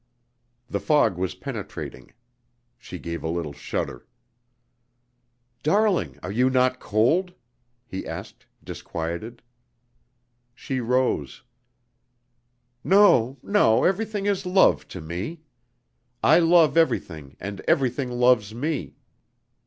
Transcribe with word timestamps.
The 0.67 0.79
fog 0.79 1.15
was 1.15 1.35
penetrating. 1.35 2.15
She 2.79 2.97
gave 2.97 3.21
a 3.21 3.29
little 3.29 3.53
shudder. 3.53 4.07
"Darling, 5.61 6.17
you 6.27 6.47
are 6.47 6.49
not 6.49 6.79
cold?" 6.79 7.35
he 7.85 8.07
asked, 8.07 8.47
disquieted. 8.63 9.43
She 10.55 10.79
rose: 10.79 11.43
"No, 12.83 13.37
no. 13.43 13.83
Everything 13.83 14.25
is 14.25 14.43
love 14.43 14.87
to 14.87 15.01
me. 15.01 15.41
I 16.23 16.39
love 16.39 16.77
everything 16.77 17.37
and 17.39 17.61
everything 17.67 18.09
loves 18.09 18.55
me. 18.55 18.95